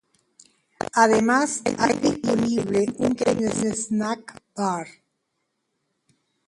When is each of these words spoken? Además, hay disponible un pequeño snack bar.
Además, 0.93 1.61
hay 1.77 1.95
disponible 1.99 2.87
un 2.97 3.13
pequeño 3.13 3.51
snack 3.71 4.41
bar. 4.55 4.87